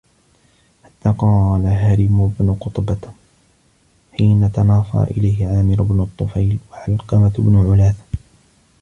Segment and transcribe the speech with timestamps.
[0.83, 3.13] حَتَّى قَالَ هَرِمُ بْنُ قُطْبَةَ
[4.17, 7.99] حِينَ تَنَافَرَ إلَيْهِ عَامِرُ بْنُ الطُّفَيْلِ وَعَلْقَمَةُ بْنُ عُلَاثَةَ